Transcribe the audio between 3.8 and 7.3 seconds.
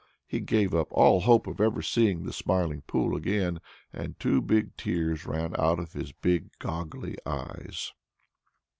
and two big tears ran out of his big goggly